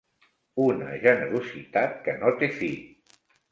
[0.63, 2.73] Una generositat que no té fi.